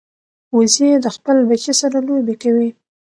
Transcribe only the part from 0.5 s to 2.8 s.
وزې د خپل بچي سره لوبې کوي